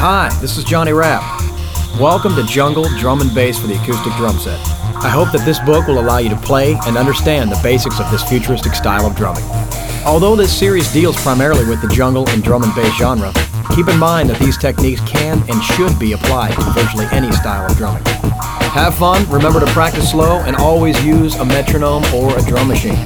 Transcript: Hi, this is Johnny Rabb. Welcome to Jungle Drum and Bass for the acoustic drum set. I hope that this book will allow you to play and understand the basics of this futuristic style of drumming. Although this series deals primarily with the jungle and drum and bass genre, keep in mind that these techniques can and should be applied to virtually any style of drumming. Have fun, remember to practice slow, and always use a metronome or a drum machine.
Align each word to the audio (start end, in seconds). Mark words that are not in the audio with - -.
Hi, 0.00 0.28
this 0.40 0.56
is 0.56 0.62
Johnny 0.62 0.92
Rabb. 0.92 1.24
Welcome 1.98 2.36
to 2.36 2.44
Jungle 2.44 2.86
Drum 3.00 3.20
and 3.20 3.34
Bass 3.34 3.58
for 3.58 3.66
the 3.66 3.74
acoustic 3.74 4.12
drum 4.12 4.38
set. 4.38 4.60
I 5.02 5.08
hope 5.08 5.32
that 5.32 5.44
this 5.44 5.58
book 5.58 5.88
will 5.88 5.98
allow 5.98 6.18
you 6.18 6.28
to 6.28 6.36
play 6.36 6.78
and 6.86 6.96
understand 6.96 7.50
the 7.50 7.58
basics 7.64 7.98
of 7.98 8.08
this 8.12 8.22
futuristic 8.22 8.76
style 8.76 9.06
of 9.06 9.16
drumming. 9.16 9.42
Although 10.06 10.36
this 10.36 10.56
series 10.56 10.92
deals 10.92 11.20
primarily 11.20 11.64
with 11.64 11.82
the 11.82 11.88
jungle 11.88 12.28
and 12.28 12.44
drum 12.44 12.62
and 12.62 12.72
bass 12.76 12.96
genre, 12.96 13.32
keep 13.74 13.88
in 13.88 13.98
mind 13.98 14.30
that 14.30 14.38
these 14.38 14.56
techniques 14.56 15.00
can 15.00 15.42
and 15.50 15.60
should 15.64 15.98
be 15.98 16.12
applied 16.12 16.54
to 16.54 16.62
virtually 16.78 17.06
any 17.10 17.32
style 17.32 17.68
of 17.68 17.76
drumming. 17.76 18.04
Have 18.70 18.94
fun, 18.94 19.28
remember 19.28 19.58
to 19.58 19.66
practice 19.72 20.12
slow, 20.12 20.38
and 20.42 20.54
always 20.54 21.04
use 21.04 21.34
a 21.34 21.44
metronome 21.44 22.04
or 22.14 22.38
a 22.38 22.42
drum 22.42 22.68
machine. 22.68 23.04